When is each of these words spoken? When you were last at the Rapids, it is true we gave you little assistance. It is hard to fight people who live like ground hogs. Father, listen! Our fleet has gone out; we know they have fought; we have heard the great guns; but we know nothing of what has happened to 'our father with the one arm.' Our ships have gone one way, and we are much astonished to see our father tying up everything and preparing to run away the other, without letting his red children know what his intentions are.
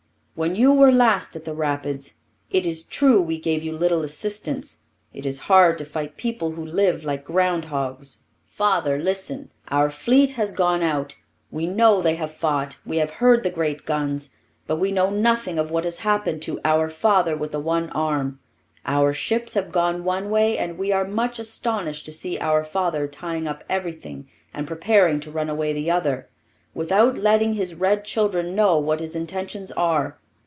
When 0.33 0.55
you 0.55 0.71
were 0.71 0.91
last 0.91 1.35
at 1.35 1.45
the 1.45 1.53
Rapids, 1.53 2.15
it 2.49 2.65
is 2.65 2.81
true 2.81 3.21
we 3.21 3.37
gave 3.37 3.61
you 3.61 3.77
little 3.77 4.01
assistance. 4.01 4.79
It 5.13 5.23
is 5.23 5.41
hard 5.51 5.77
to 5.77 5.85
fight 5.85 6.17
people 6.17 6.51
who 6.51 6.65
live 6.65 7.03
like 7.03 7.25
ground 7.25 7.65
hogs. 7.65 8.17
Father, 8.45 8.97
listen! 8.97 9.51
Our 9.67 9.91
fleet 9.91 10.31
has 10.31 10.51
gone 10.53 10.81
out; 10.81 11.15
we 11.51 11.67
know 11.67 12.01
they 12.01 12.15
have 12.15 12.31
fought; 12.35 12.77
we 12.83 12.97
have 12.97 13.11
heard 13.21 13.43
the 13.43 13.51
great 13.51 13.85
guns; 13.85 14.31
but 14.65 14.77
we 14.77 14.91
know 14.91 15.11
nothing 15.11 15.59
of 15.59 15.69
what 15.69 15.83
has 15.83 15.97
happened 15.97 16.41
to 16.43 16.59
'our 16.65 16.89
father 16.89 17.37
with 17.37 17.51
the 17.51 17.59
one 17.59 17.91
arm.' 17.91 18.39
Our 18.83 19.13
ships 19.13 19.53
have 19.53 19.71
gone 19.71 20.03
one 20.03 20.31
way, 20.31 20.57
and 20.57 20.75
we 20.75 20.91
are 20.91 21.05
much 21.05 21.37
astonished 21.37 22.05
to 22.05 22.13
see 22.13 22.39
our 22.39 22.63
father 22.63 23.07
tying 23.07 23.47
up 23.47 23.63
everything 23.69 24.27
and 24.55 24.65
preparing 24.65 25.19
to 25.19 25.29
run 25.29 25.49
away 25.49 25.71
the 25.73 25.91
other, 25.91 26.29
without 26.73 27.15
letting 27.19 27.53
his 27.53 27.75
red 27.75 28.03
children 28.05 28.55
know 28.55 28.79
what 28.79 29.01
his 29.01 29.15
intentions 29.15 29.71
are. 29.73 30.17